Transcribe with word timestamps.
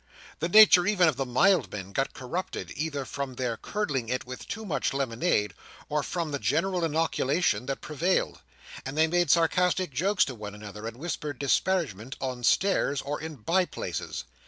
The 0.39 0.49
nature 0.49 0.87
even 0.87 1.07
of 1.07 1.15
the 1.15 1.27
mild 1.27 1.71
men 1.71 1.91
got 1.91 2.15
corrupted, 2.15 2.73
either 2.75 3.05
from 3.05 3.35
their 3.35 3.55
curdling 3.55 4.09
it 4.09 4.25
with 4.25 4.47
too 4.47 4.65
much 4.65 4.93
lemonade, 4.95 5.53
or 5.89 6.01
from 6.01 6.31
the 6.31 6.39
general 6.39 6.83
inoculation 6.83 7.67
that 7.67 7.81
prevailed; 7.81 8.41
and 8.83 8.97
they 8.97 9.05
made 9.05 9.29
sarcastic 9.29 9.91
jokes 9.91 10.25
to 10.25 10.33
one 10.33 10.55
another, 10.55 10.87
and 10.87 10.97
whispered 10.97 11.37
disparagement 11.37 12.15
on 12.19 12.43
stairs 12.43 13.03
and 13.05 13.21
in 13.21 13.35
bye 13.35 13.65
places. 13.65 14.23